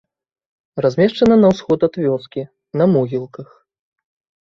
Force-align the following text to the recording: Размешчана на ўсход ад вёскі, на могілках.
Размешчана 0.85 1.37
на 1.43 1.47
ўсход 1.53 1.79
ад 1.91 2.01
вёскі, 2.07 2.49
на 2.83 2.91
могілках. 2.97 3.49